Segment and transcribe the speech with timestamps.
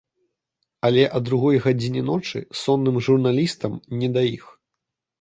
[0.89, 4.45] Але а другой гадзіне ночы сонным журналістам не да іх.